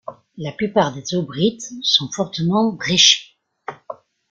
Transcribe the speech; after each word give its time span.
La 0.37 0.51
plupart 0.51 0.95
des 0.95 1.13
aubrites 1.13 1.71
sont 1.83 2.09
fortement 2.11 2.73
bréchées. 2.73 3.37